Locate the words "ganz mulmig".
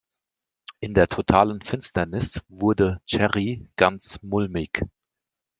3.75-4.83